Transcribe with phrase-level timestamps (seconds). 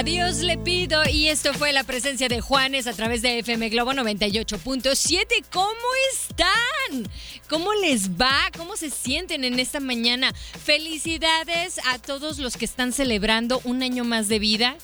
[0.00, 3.92] Adiós le pido y esto fue la presencia de Juanes a través de FM Globo
[3.92, 5.44] 98.7.
[5.52, 5.74] ¿Cómo
[6.14, 7.06] están?
[7.50, 8.50] ¿Cómo les va?
[8.56, 10.32] ¿Cómo se sienten en esta mañana?
[10.32, 14.76] Felicidades a todos los que están celebrando un año más de vida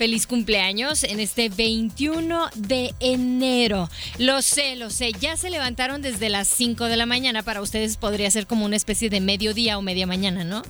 [0.00, 3.90] feliz cumpleaños en este 21 de enero.
[4.16, 7.42] Lo sé, lo sé, ya se levantaron desde las 5 de la mañana.
[7.42, 10.62] Para ustedes podría ser como una especie de mediodía o media mañana, ¿no?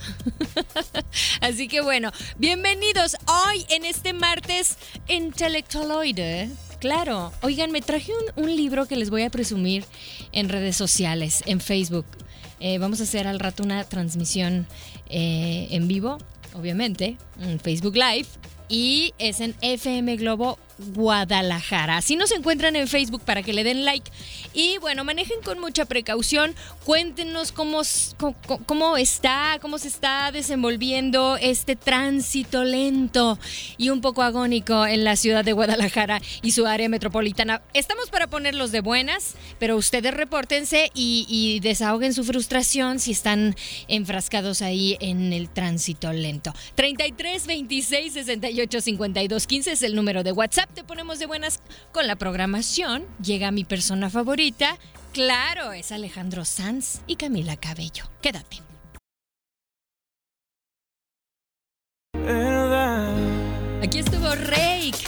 [1.41, 6.51] Así que bueno, bienvenidos hoy en este martes intelectualoide.
[6.81, 9.85] Claro, oigan, me traje un, libro que les voy a presumir
[10.33, 12.07] en redes sociales, en Facebook.
[12.59, 14.67] Eh, vamos a hacer al rato una transmisión
[15.09, 16.19] eh, en vivo,
[16.53, 18.27] obviamente, en Facebook Live
[18.71, 20.57] y es en FM Globo
[20.95, 21.99] Guadalajara.
[21.99, 24.11] Así nos encuentran en Facebook para que le den like.
[24.53, 26.55] Y bueno, manejen con mucha precaución.
[26.85, 27.83] Cuéntenos cómo,
[28.67, 33.39] cómo, está, cómo se está desenvolviendo este tránsito lento
[33.77, 37.63] y un poco agónico en la ciudad de Guadalajara y su área metropolitana.
[37.75, 43.55] Estamos para ponerlos de buenas, pero ustedes repórtense y, y desahoguen su frustración si están
[43.89, 46.53] enfrascados ahí en el tránsito lento.
[46.75, 51.61] 33 26 68 52 15 es el número de WhatsApp te ponemos de buenas
[51.93, 53.07] con la programación.
[53.23, 54.79] Llega mi persona favorita.
[55.13, 58.11] Claro, es Alejandro Sanz y Camila Cabello.
[58.23, 58.63] Quédate.
[63.83, 64.99] Aquí estuvo Rake.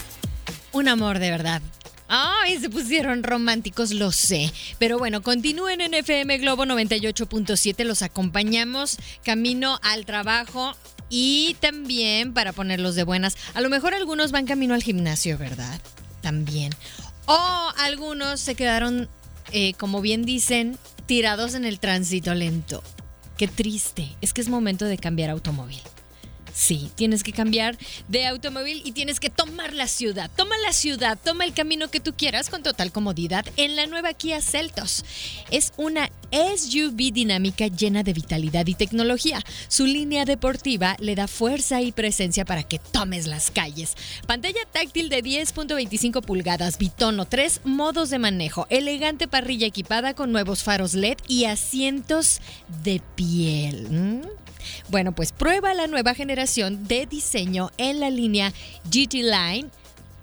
[0.72, 1.62] Un amor de verdad.
[2.08, 4.52] Ay, se pusieron románticos, lo sé.
[4.78, 7.84] Pero bueno, continúen en FM Globo 98.7.
[7.84, 10.74] Los acompañamos camino al trabajo
[11.14, 13.36] y también para ponerlos de buenas.
[13.52, 15.78] A lo mejor algunos van camino al gimnasio, ¿verdad?
[16.22, 16.72] También.
[17.26, 19.10] O algunos se quedaron,
[19.52, 22.82] eh, como bien dicen, tirados en el tránsito lento.
[23.36, 24.08] Qué triste.
[24.22, 25.82] Es que es momento de cambiar automóvil.
[26.54, 30.30] Sí, tienes que cambiar de automóvil y tienes que tomar la ciudad.
[30.36, 34.12] Toma la ciudad, toma el camino que tú quieras con total comodidad en la nueva
[34.12, 35.04] Kia Celtos.
[35.50, 39.42] Es una SUV dinámica llena de vitalidad y tecnología.
[39.68, 43.96] Su línea deportiva le da fuerza y presencia para que tomes las calles.
[44.26, 50.62] Pantalla táctil de 10.25 pulgadas, bitono, tres modos de manejo, elegante parrilla equipada con nuevos
[50.62, 52.40] faros LED y asientos
[52.82, 53.88] de piel.
[53.90, 54.41] ¿Mm?
[54.88, 58.52] Bueno, pues prueba la nueva generación de diseño en la línea
[58.84, 59.70] GT Line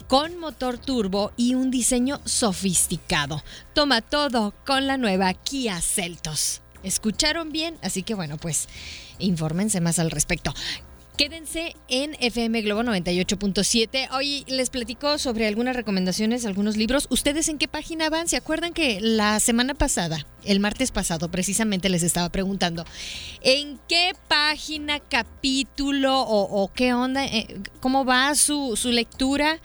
[0.07, 3.43] con motor turbo y un diseño sofisticado.
[3.73, 6.61] Toma todo con la nueva Kia Celtos.
[6.83, 7.77] ¿Escucharon bien?
[7.83, 8.67] Así que bueno, pues
[9.19, 10.53] infórmense más al respecto.
[11.19, 14.07] Quédense en FM Globo 98.7.
[14.13, 17.07] Hoy les platico sobre algunas recomendaciones, algunos libros.
[17.09, 18.29] ¿Ustedes en qué página van?
[18.29, 22.85] ¿Se acuerdan que la semana pasada, el martes pasado, precisamente les estaba preguntando
[23.41, 29.59] en qué página, capítulo o, qué onda, eh, cómo va su, su lectura?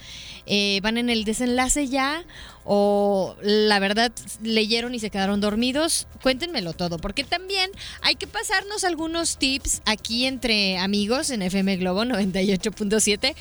[0.46, 2.24] Eh, ¿Van en el desenlace ya?
[2.64, 4.10] o la verdad
[4.42, 7.70] leyeron y se quedaron dormidos, cuéntenmelo todo, porque también
[8.00, 13.34] hay que pasarnos algunos tips aquí entre amigos en FM Globo 98.7.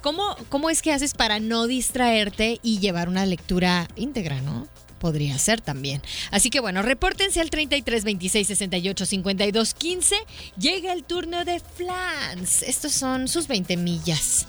[0.00, 4.66] ¿Cómo, ¿Cómo es que haces para no distraerte y llevar una lectura íntegra, no?
[5.00, 6.00] Podría ser también.
[6.30, 10.16] Así que bueno, repórtense al 33 26 68 52 15.
[10.56, 12.62] Llega el turno de Flans.
[12.62, 14.46] Estos son sus 20 millas.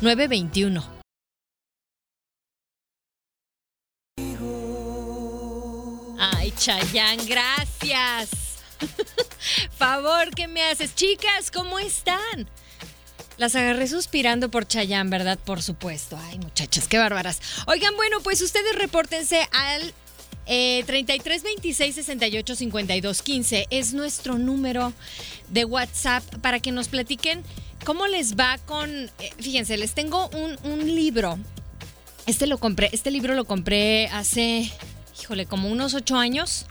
[0.00, 0.84] 921.
[6.18, 8.30] Ay, Chayán, gracias.
[9.78, 10.94] Favor ¿qué me haces.
[10.94, 12.48] Chicas, ¿cómo están?
[13.36, 15.38] Las agarré suspirando por Chayán, ¿verdad?
[15.44, 16.18] Por supuesto.
[16.28, 17.40] Ay, muchachas, qué bárbaras.
[17.66, 19.92] Oigan, bueno, pues ustedes repórtense al
[20.46, 23.66] eh, 33 26 68 52 15.
[23.70, 24.92] Es nuestro número
[25.48, 27.42] de WhatsApp para que nos platiquen
[27.84, 28.90] cómo les va con.
[28.90, 31.38] Eh, fíjense, les tengo un, un libro.
[32.26, 34.72] Este lo compré, este libro lo compré hace
[35.20, 36.66] híjole, como unos ocho años.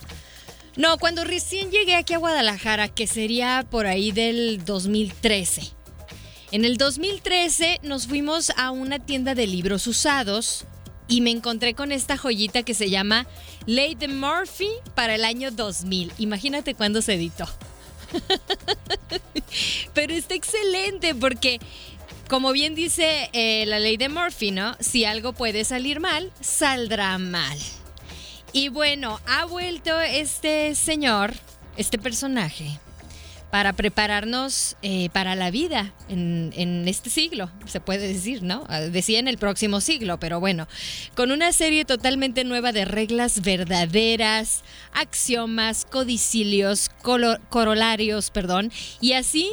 [0.76, 5.72] No, cuando recién llegué aquí a Guadalajara, que sería por ahí del 2013.
[6.54, 10.66] En el 2013 nos fuimos a una tienda de libros usados
[11.08, 13.26] y me encontré con esta joyita que se llama
[13.66, 16.14] Lady Murphy para el año 2000.
[16.20, 17.50] Imagínate cuándo se editó.
[19.96, 21.58] Pero está excelente porque,
[22.30, 24.78] como bien dice eh, la ley de Murphy, ¿no?
[24.80, 27.58] Si algo puede salir mal, saldrá mal.
[28.52, 31.34] Y bueno, ha vuelto este señor,
[31.78, 32.78] este personaje,
[33.54, 38.64] para prepararnos eh, para la vida en, este siglo, se puede decir, ¿no?
[38.68, 40.68] Ah, decía en el próximo siglo, pero bueno,
[41.14, 46.90] con una serie totalmente nueva de reglas verdaderas, axiomas, codicilios,
[47.50, 49.52] corolarios, perdón, y así,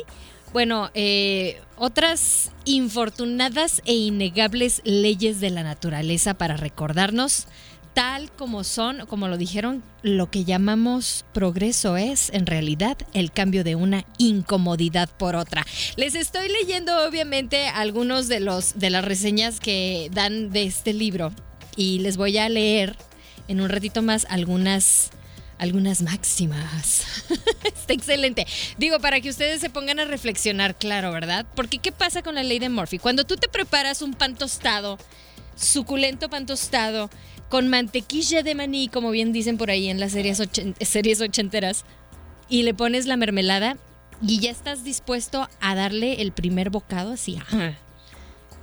[0.55, 7.49] bueno, eh, otras infortunadas e innegables leyes de la naturaleza para recordarnos
[8.01, 13.63] tal como son, como lo dijeron, lo que llamamos progreso es en realidad el cambio
[13.63, 15.67] de una incomodidad por otra.
[15.97, 21.31] Les estoy leyendo obviamente algunos de los de las reseñas que dan de este libro
[21.77, 22.97] y les voy a leer
[23.49, 25.11] en un ratito más algunas
[25.59, 27.05] algunas máximas.
[27.65, 28.47] Está excelente.
[28.79, 31.45] Digo, para que ustedes se pongan a reflexionar, claro, ¿verdad?
[31.55, 32.99] Porque ¿qué pasa con la ley de Murphy?
[32.99, 34.97] Cuando tú te preparas un pan tostado,
[35.55, 37.11] suculento pan tostado,
[37.51, 40.41] con mantequilla de maní, como bien dicen por ahí en las series,
[40.81, 41.85] series ochenteras,
[42.49, 43.77] y le pones la mermelada
[44.23, 47.39] y ya estás dispuesto a darle el primer bocado así,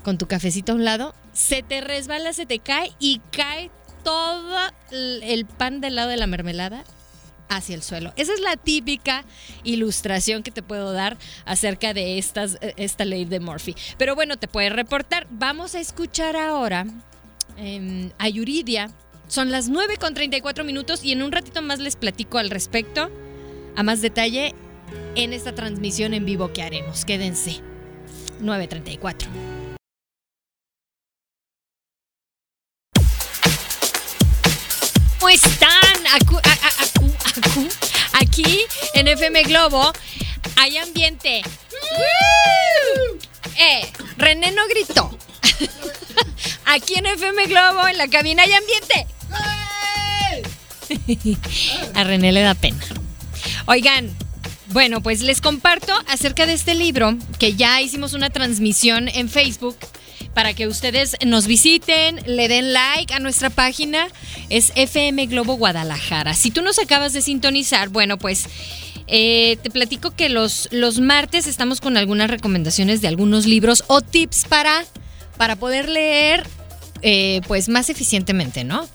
[0.04, 3.69] con tu cafecito a un lado, se te resbala, se te cae y cae
[4.04, 4.57] todo
[4.92, 6.83] el pan del lado de la mermelada
[7.50, 8.13] hacia el suelo.
[8.16, 9.25] Esa es la típica
[9.63, 13.75] ilustración que te puedo dar acerca de estas, esta ley de Murphy.
[13.98, 15.28] Pero bueno, te puedes reportar.
[15.30, 16.86] Vamos a escuchar ahora
[17.57, 18.89] em, a Yuridia.
[19.27, 23.09] Son las 9 con 34 minutos y en un ratito más les platico al respecto,
[23.75, 24.56] a más detalle,
[25.15, 27.04] en esta transmisión en vivo que haremos.
[27.04, 27.62] Quédense.
[28.39, 29.30] 934.
[35.19, 35.68] ¿Cómo están?
[38.13, 39.92] Aquí en FM Globo
[40.57, 41.42] hay ambiente.
[43.57, 45.18] Eh, René no gritó.
[46.68, 49.08] Aquí en FM Globo, en la cabina hay ambiente.
[51.96, 52.84] A René le da pena.
[53.68, 54.10] Oigan,
[54.74, 59.78] bueno, pues les comparto acerca de este libro que ya hicimos una transmisión en Facebook
[60.34, 64.08] para que ustedes nos visiten, le den like a nuestra página,
[64.50, 66.34] es FM Globo Guadalajara.
[66.34, 68.46] Si tú nos acabas de sintonizar, bueno, pues
[69.08, 74.02] eh, te platico que los, los martes estamos con algunas recomendaciones de algunos libros o
[74.02, 74.86] tips para,
[75.38, 76.45] para poder leer
[77.01, 78.88] eh, pues más eficientemente, ¿no?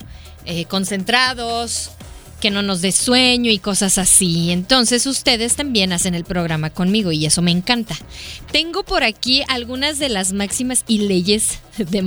[0.45, 1.93] Eh, concentrados,
[2.43, 4.51] que no nos dé sueño y cosas así.
[4.51, 7.97] Entonces ustedes también hacen el programa conmigo y eso me encanta.
[8.51, 12.03] Tengo por aquí algunas de las máximas y leyes de,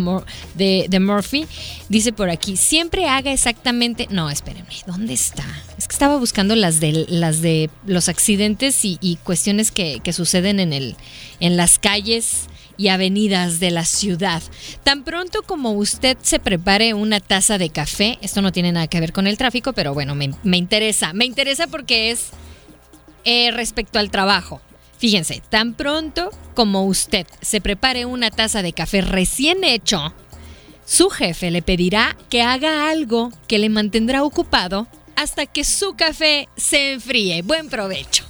[0.99, 1.47] Murphy.
[1.87, 4.07] Dice por aquí, siempre haga exactamente...
[4.11, 5.45] No, espérenme, ¿dónde está?
[5.77, 10.59] Es que estaba buscando las de, las de los accidentes y, cuestiones que, que, suceden
[10.59, 10.97] en, el,
[11.39, 14.41] en las calles y avenidas de la ciudad.
[14.83, 18.99] Tan pronto como usted se prepare una taza de café, esto no tiene nada que
[18.99, 21.13] ver con el tráfico, pero bueno, me, interesa.
[21.13, 22.29] Me interesa porque es
[23.23, 24.61] eh, respecto al trabajo.
[24.97, 30.13] Fíjense, tan pronto como usted se prepare una taza de café recién hecho,
[30.85, 36.47] su jefe le pedirá que haga algo que le mantendrá ocupado hasta que su café
[36.55, 37.41] se enfríe.
[37.41, 38.25] Buen provecho.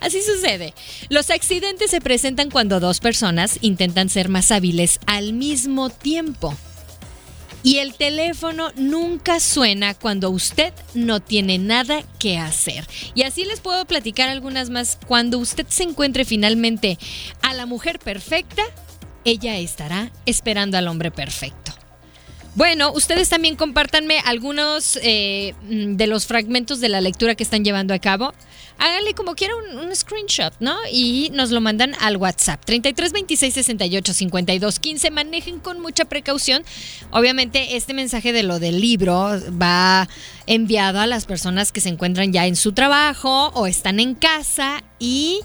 [0.00, 0.74] Así sucede.
[1.08, 6.56] Los accidentes se presentan cuando dos personas intentan ser más hábiles al mismo tiempo.
[7.62, 12.86] Y el teléfono nunca suena cuando usted no tiene nada que hacer.
[13.14, 14.98] Y así les puedo platicar algunas más.
[15.06, 16.98] Cuando usted se encuentre finalmente
[17.42, 18.62] a la mujer perfecta,
[19.24, 21.69] ella estará esperando al hombre perfecto.
[22.54, 27.94] Bueno, ustedes también compártanme algunos eh, de los fragmentos de la lectura que están llevando
[27.94, 28.32] a cabo
[28.80, 30.74] háganle como quiera un, screenshot, ¿no?
[30.90, 32.64] Y nos lo mandan al WhatsApp.
[32.64, 35.10] 33 26 68 52 15.
[35.10, 36.62] Manejen con mucha precaución.
[37.10, 39.30] Obviamente, este mensaje de lo del libro
[39.60, 40.08] va
[40.46, 44.82] enviado a las personas que se encuentran ya en su trabajo o están en casa
[44.98, 45.40] y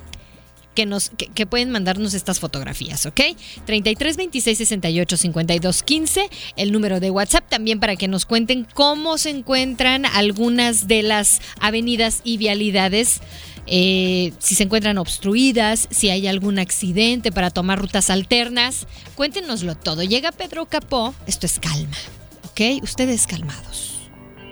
[0.76, 1.12] que, nos,
[1.50, 3.22] pueden mandarnos estas fotografías, ¿ok?
[3.66, 9.18] 33 26 68 52 15, el número de WhatsApp también para que nos cuenten cómo
[9.18, 13.22] se encuentran algunas de las avenidas y vialidades.
[13.68, 20.04] Eh, si se encuentran obstruidas, si hay algún accidente para tomar rutas alternas, cuéntenoslo todo.
[20.04, 21.98] Llega Pedro Capó, esto es calma,
[22.52, 22.84] ¿ok?
[22.84, 23.94] Ustedes calmados.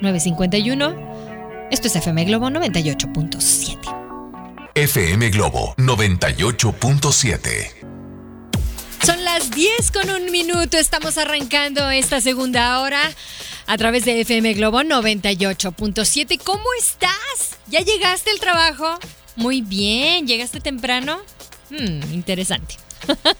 [0.02, 3.93] 951, esto es FM Globo 98.7.
[4.76, 7.86] FM Globo 98.7.
[9.06, 10.78] Son las 10 con un minuto.
[10.78, 13.00] Estamos arrancando esta segunda hora
[13.68, 16.40] a través de FM Globo 98.7.
[16.44, 17.12] ¿Cómo estás?
[17.68, 18.98] ¿Ya llegaste al trabajo?
[19.36, 20.26] Muy bien.
[20.26, 21.20] ¿Llegaste temprano?
[21.70, 22.78] Hmm, interesante.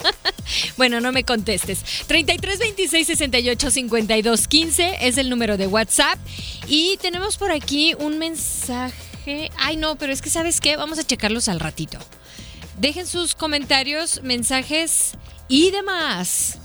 [0.78, 1.80] bueno, no me contestes.
[2.06, 6.20] 33 26 68 52 15 es el número de WhatsApp.
[6.68, 8.20] Y tenemos por aquí un
[9.58, 12.00] Ay, no, pero es que sabes qué, vamos a checarlos al ratito.
[12.80, 15.12] Dejen sus comentarios, mensajes
[15.48, 16.60] y demás.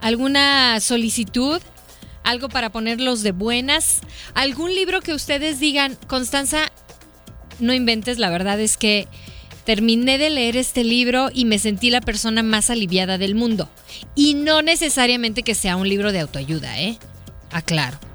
[0.00, 1.60] ¿Alguna solicitud?
[2.24, 4.00] ¿Algo para ponerlos de buenas?
[4.34, 6.70] ¿Algún libro que ustedes digan, Constanza,
[7.58, 9.08] no inventes, la verdad es que
[9.64, 13.68] Terminé de leer este libro y me sentí la persona más aliviada del mundo.
[14.16, 16.98] Y no necesariamente que sea un libro de autoayuda, ¿eh?
[17.52, 18.11] Aclaro.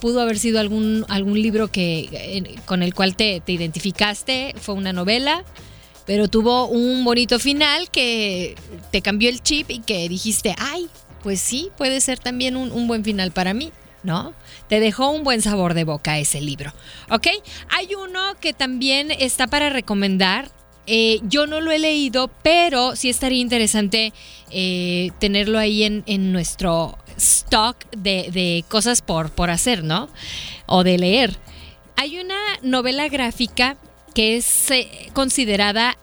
[0.00, 4.92] Pudo haber sido algún, algún libro que, con el cual te, te identificaste, fue una
[4.92, 5.44] novela,
[6.06, 8.54] pero tuvo un bonito final que
[8.90, 10.88] te cambió el chip y que dijiste, ay,
[11.22, 13.70] pues sí, puede ser también un, buen final para mí.
[14.04, 14.32] ¿no?
[14.68, 16.72] Te dejó un buen sabor de boca ese libro,
[17.10, 17.26] ¿ok?
[17.68, 20.50] Hay uno que también está para recomendar.
[20.86, 24.14] Eh, yo no lo he leído, pero sí estaría interesante
[24.50, 30.08] eh, tenerlo ahí en, nuestro stock de, cosas por, por hacer, ¿no?
[30.66, 31.36] O de leer.
[31.96, 33.76] Hay una novela gráfica
[34.14, 35.96] que es eh, considerada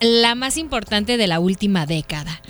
[0.00, 2.40] la más importante de la última década.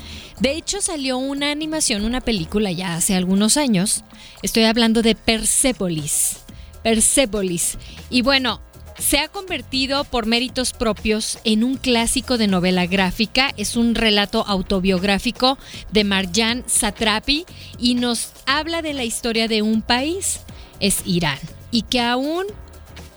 [0.41, 4.05] De hecho, salió una animación, una película ya hace algunos años.
[4.43, 6.39] Estoy hablando de Persepolis.
[6.83, 7.77] Persepolis.
[8.09, 8.61] Y bueno,
[8.99, 13.53] se ha convertido por méritos propios en un clásico de novela gráfica.
[13.57, 15.59] Es un relato autobiográfico
[15.93, 17.47] de Marjan Satrapi
[17.79, 20.41] y nos habla de la historia de un país,
[20.81, 21.39] es Irán,
[21.71, 22.47] y que aún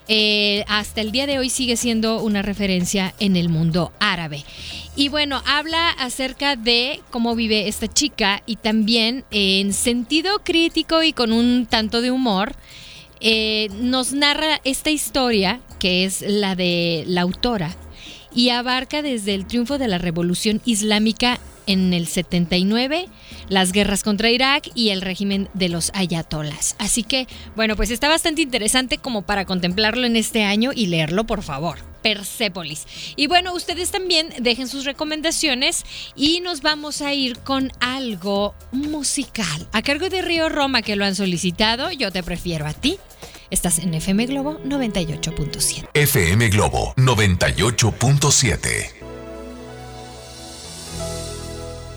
[0.08, 4.44] eh, hasta el día de hoy sigue siendo una referencia en el mundo árabe.
[4.96, 11.14] Y bueno, habla acerca de cómo vive esta chica y también en sentido crítico y
[11.14, 12.56] con un tanto de humor,
[13.22, 17.76] eh, nos narra esta historia, que es la de la autora,
[18.34, 21.40] y abarca desde el triunfo de la revolución islámica
[21.72, 23.08] en el 79,
[23.48, 26.76] las guerras contra Irak y el régimen de los ayatolas.
[26.80, 31.26] Así que, bueno, pues está bastante interesante como para contemplarlo en este año y leerlo,
[31.26, 31.80] por favor.
[32.02, 32.86] Persepolis.
[33.16, 35.84] Y bueno, ustedes también dejen sus recomendaciones
[36.16, 39.68] y nos vamos a ir con algo musical.
[39.72, 42.98] A cargo de Río Roma que lo han solicitado, yo te prefiero a ti.
[43.50, 45.90] Estás en FM Globo 98.7.
[45.94, 49.01] FM Globo 98.7.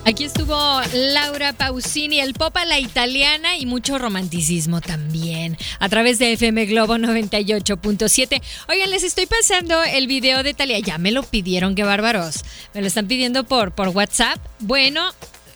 [0.06, 0.54] Aquí estuvo
[0.92, 6.66] Laura Pausini, el pop a la italiana y mucho romanticismo también a través de FM
[6.66, 8.42] Globo 98.7.
[8.68, 10.78] Oigan, les estoy pasando el video de Italia.
[10.80, 12.44] Ya me lo pidieron, qué bárbaros.
[12.74, 14.38] Me lo están pidiendo por, por WhatsApp.
[14.58, 15.00] Bueno,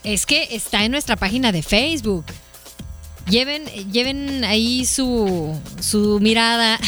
[0.02, 2.24] es que está en nuestra página de Facebook.
[3.30, 6.78] Lleven, lleven ahí su, su mirada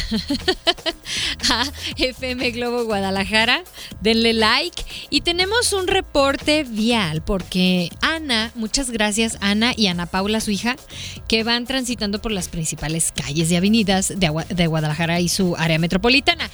[1.51, 1.65] a
[1.99, 3.63] FM Globo Guadalajara,
[4.01, 10.41] denle like y tenemos un reporte vial porque Ana, muchas gracias Ana y Ana Paula,
[10.41, 10.77] su hija,
[11.29, 15.79] que van transitando por las principales calles y avenidas de, de Guadalajara y su área
[15.79, 16.51] metropolitana.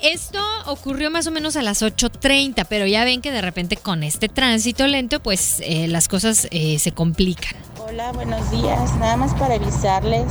[0.00, 4.02] Esto ocurrió más o menos a las 8.30, pero ya ven que de repente con
[4.02, 7.56] este tránsito lento, pues eh, las cosas eh, se complican.
[7.88, 8.94] Hola, buenos días.
[8.98, 10.26] Nada más para avisarles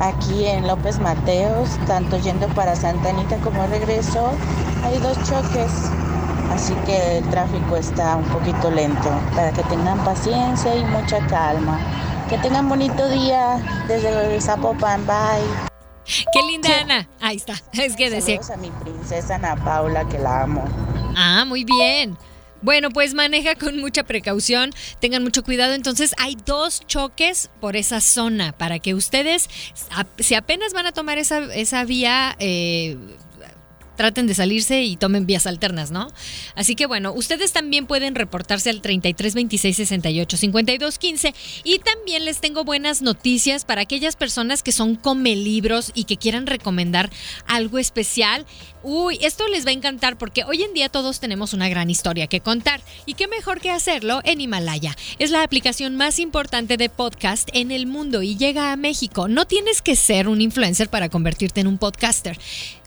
[0.00, 4.32] aquí en López Mateos, tanto yendo para Santa Anita como regreso,
[4.82, 5.70] hay dos choques.
[6.50, 9.10] Así que el tráfico está un poquito lento.
[9.36, 11.78] Para que tengan paciencia y mucha calma.
[12.30, 15.06] Que tengan bonito día desde Zapopan.
[15.06, 15.68] Bye.
[16.32, 17.08] Qué linda Ana.
[17.20, 17.60] Ahí está.
[17.72, 18.40] Es que decía.
[18.54, 20.64] a mi princesa Ana Paula, que la amo.
[21.14, 22.16] Ah, muy bien.
[22.62, 25.74] Bueno, pues maneja con mucha precaución, tengan mucho cuidado.
[25.74, 29.48] Entonces hay dos choques por esa zona para que ustedes,
[30.18, 32.36] si apenas van a tomar esa, esa vía...
[32.38, 32.96] Eh,
[34.00, 36.10] traten de salirse y tomen vías alternas, ¿no?
[36.54, 42.24] Así que bueno, ustedes también pueden reportarse al 33 26 68 52 15 y también
[42.24, 47.10] les tengo buenas noticias para aquellas personas que son come libros y que quieran recomendar
[47.46, 48.46] algo especial.
[48.82, 52.26] Uy, esto les va a encantar porque hoy en día todos tenemos una gran historia
[52.26, 54.96] que contar y qué mejor que hacerlo en Himalaya.
[55.18, 59.28] Es la aplicación más importante de podcast en el mundo y llega a México.
[59.28, 62.38] No tienes que ser un influencer para convertirte en un podcaster.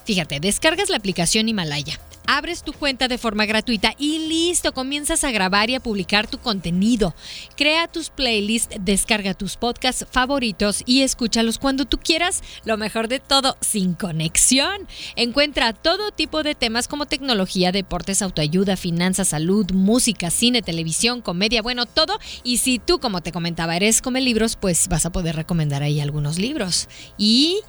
[0.05, 5.31] Fíjate, descargas la aplicación Himalaya, abres tu cuenta de forma gratuita y listo, comienzas a
[5.31, 7.15] grabar y a publicar tu contenido.
[7.55, 12.41] Crea tus playlists, descarga tus podcasts favoritos y escúchalos cuando tú quieras.
[12.65, 14.87] Lo mejor de todo, sin conexión.
[15.15, 21.61] Encuentra todo tipo de temas como tecnología, deportes, autoayuda, finanzas, salud, música, cine, televisión, comedia,
[21.61, 22.19] bueno, todo.
[22.43, 25.99] Y si tú, como te comentaba, eres come libros, pues vas a poder recomendar ahí
[25.99, 26.87] algunos libros.
[27.17, 27.59] Y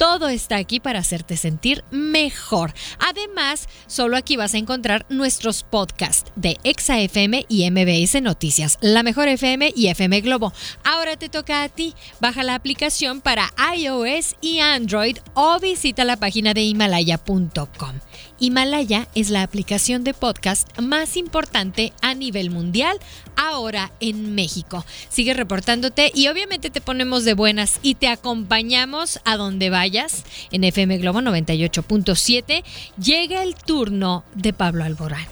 [0.00, 2.72] todo está aquí para hacerte sentir mejor.
[3.00, 9.28] Además, solo aquí vas a encontrar nuestros podcasts de ExaFM y MBS Noticias, La Mejor
[9.28, 10.54] FM y FM Globo.
[10.84, 11.94] Ahora te toca a ti.
[12.18, 18.00] Baja la aplicación para iOS y Android o visita la página de himalaya.com.
[18.40, 22.98] Himalaya es la aplicación de podcast más importante a nivel mundial
[23.36, 24.84] ahora en México.
[25.08, 30.64] Sigue reportándote y obviamente te ponemos de buenas y te acompañamos a donde vayas en
[30.64, 32.64] FM Globo 98.7.
[32.96, 35.26] Llega el turno de Pablo Alborán,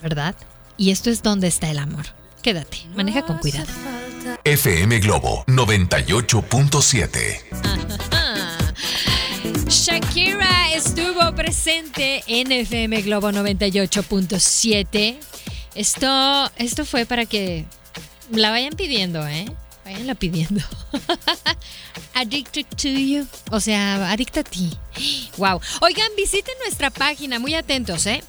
[0.00, 0.34] ¿verdad?
[0.76, 2.06] Y esto es donde está el amor.
[2.42, 3.70] Quédate, maneja con cuidado.
[4.44, 8.20] FM Globo 98.7.
[9.68, 15.16] Shakira estuvo presente en FM Globo 98.7.
[15.74, 17.64] Esto, esto fue para que
[18.30, 19.46] la vayan pidiendo, ¿eh?
[19.84, 20.62] Vayanla pidiendo.
[22.14, 23.26] Addicted to you.
[23.50, 24.70] O sea, adicta a ti.
[25.36, 25.60] Wow.
[25.80, 28.22] Oigan, visiten nuestra página, muy atentos, ¿eh?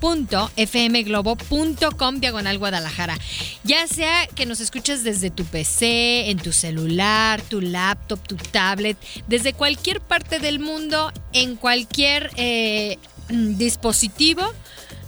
[0.00, 3.18] www.fmglobo.com diagonal Guadalajara.
[3.64, 8.96] Ya sea que nos escuches desde tu PC, en tu celular, tu laptop, tu tablet,
[9.26, 14.42] desde cualquier parte del mundo, en cualquier eh, dispositivo.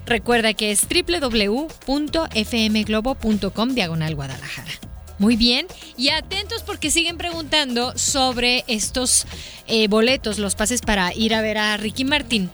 [0.06, 4.72] Recuerda que es www.fmglobo.com diagonal Guadalajara.
[5.18, 5.66] Muy bien,
[5.98, 9.26] y atentos porque siguen preguntando sobre estos
[9.66, 12.50] eh, boletos, los pases para ir a ver a Ricky Martin.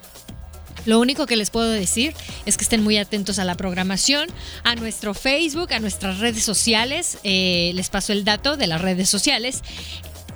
[0.87, 2.14] Lo único que les puedo decir
[2.47, 4.28] es que estén muy atentos a la programación,
[4.64, 7.19] a nuestro Facebook, a nuestras redes sociales.
[7.25, 9.62] Eh, les paso el dato de las redes sociales.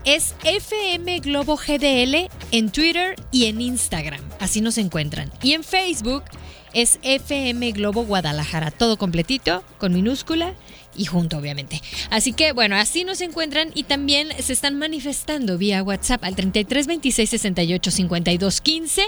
[0.04, 4.20] Es FM Globo GDL en Twitter y en Instagram.
[4.40, 5.30] Así nos encuentran.
[5.42, 6.24] Y en Facebook
[6.72, 8.70] es FM Globo Guadalajara.
[8.70, 10.54] Todo completito, con minúscula
[10.94, 11.80] y junto, obviamente.
[12.10, 16.86] Así que, bueno, así nos encuentran y también se están manifestando vía WhatsApp al 33
[16.86, 19.02] 26 68 52 15.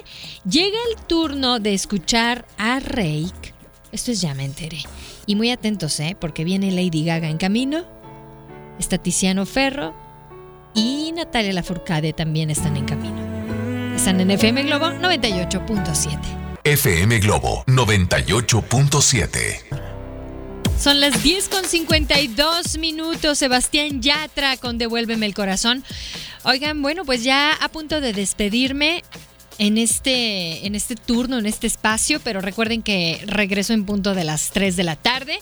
[0.48, 3.52] Llega el turno de escuchar a Rake.
[3.90, 4.78] Esto es Ya me enteré.
[5.26, 6.16] Y muy atentos, ¿eh?
[6.18, 7.84] Porque viene Lady Gaga en camino.
[8.78, 9.94] Está Tiziano Ferro.
[10.74, 13.20] Y Natalia Lafourcade también están en camino.
[13.94, 16.18] Están en FM Globo 98.7.
[16.64, 19.81] FM Globo 98.7.
[20.80, 23.38] Son las 10 con 52 minutos.
[23.38, 25.84] Sebastián Yatra con Devuélveme el corazón.
[26.44, 29.04] Oigan, bueno, pues ya a punto de despedirme
[29.58, 34.24] en este, en este turno, en este espacio, pero recuerden que regreso en punto de
[34.24, 35.38] las 3 de la tarde.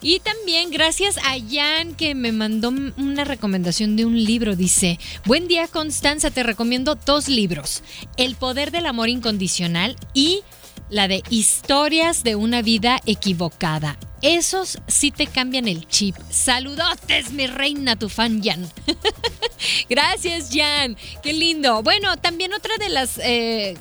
[0.00, 4.54] Y también gracias a Jan que me mandó una recomendación de un libro.
[4.54, 7.82] Dice, buen día Constanza, te recomiendo dos libros.
[8.16, 10.42] El poder del amor incondicional y
[10.90, 13.98] la de historias de una vida equivocada.
[14.22, 16.16] Esos sí te cambian el chip.
[16.30, 18.66] Saludotes, mi reina, tu fan Jan.
[19.88, 20.96] Gracias, Jan.
[21.22, 21.82] Qué lindo.
[21.82, 23.18] Bueno, también otra de las...
[23.18, 23.76] Eh,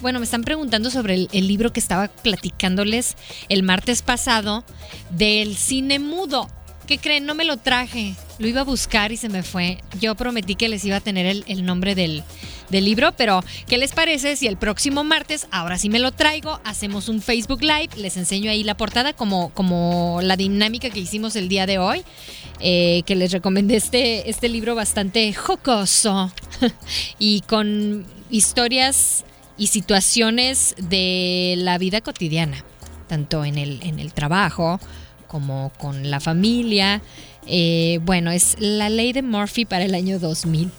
[0.00, 3.16] bueno, me están preguntando sobre el, el, libro que estaba platicándoles
[3.48, 4.64] el martes pasado
[5.10, 6.48] del cine mudo.
[6.90, 7.24] ¿Qué creen?
[7.24, 8.16] No me lo traje.
[8.40, 9.78] Lo iba a buscar y se me fue.
[10.00, 12.24] Yo prometí que les iba a tener el, el nombre del,
[12.68, 16.58] del libro, pero ¿qué les parece si el próximo martes, ahora sí me lo traigo,
[16.64, 21.36] hacemos un Facebook Live, les enseño ahí la portada como, como la dinámica que hicimos
[21.36, 22.02] el día de hoy,
[22.58, 26.32] eh, que les recomendé este, este libro bastante jocoso
[27.20, 29.24] y con historias
[29.56, 32.64] y situaciones de la vida cotidiana,
[33.06, 34.80] tanto en el, en el trabajo
[35.30, 37.02] como con la familia.
[37.46, 40.70] Eh, bueno, es la ley de Murphy para el año 2000.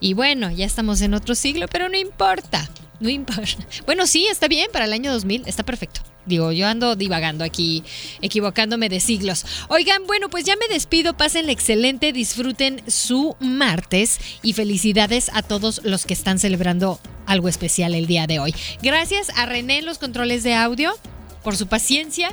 [0.00, 2.68] Y bueno, ya estamos en otro siglo, pero no importa.
[3.00, 3.66] No importa.
[3.84, 6.00] Bueno, sí, está bien para el año 2000, está perfecto.
[6.24, 7.82] Digo, yo ando divagando aquí,
[8.20, 9.44] equivocándome de siglos.
[9.68, 15.80] Oigan, bueno, pues ya me despido, pasen excelente, disfruten su martes y felicidades a todos
[15.84, 18.54] los que están celebrando algo especial el día de hoy.
[18.82, 20.94] Gracias a René en los controles de audio
[21.42, 22.30] por su paciencia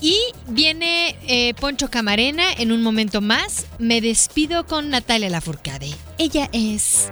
[0.00, 3.66] y viene eh, Poncho Camarena en un momento más.
[3.78, 5.94] Me despido con Natalia Lafourcade.
[6.18, 7.10] Ella es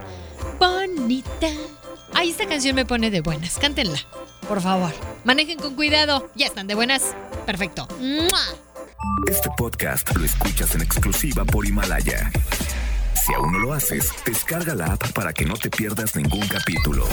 [0.58, 1.48] bonita.
[2.12, 3.58] Ay, esta canción me pone de buenas.
[3.58, 3.98] Cántenla,
[4.48, 4.92] por favor.
[5.24, 6.30] Manejen con cuidado.
[6.34, 7.14] Ya están de buenas.
[7.46, 7.88] Perfecto.
[9.28, 12.30] Este podcast lo escuchas en exclusiva por Himalaya.
[13.24, 17.06] Si aún no lo haces, descarga la app para que no te pierdas ningún capítulo.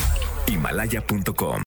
[0.47, 1.59] Himalaya.com